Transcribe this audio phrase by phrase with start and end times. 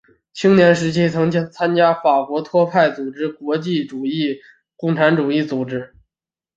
[0.33, 4.39] 青年时期曾经参加法国托派组织国际主义
[4.75, 5.93] 共产主义组织。